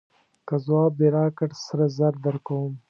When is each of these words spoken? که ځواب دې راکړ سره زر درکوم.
که 0.47 0.55
ځواب 0.65 0.91
دې 0.99 1.07
راکړ 1.17 1.49
سره 1.65 1.85
زر 1.97 2.13
درکوم. 2.25 2.73